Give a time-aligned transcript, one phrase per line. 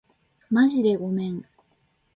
[0.49, 1.45] まじでごめん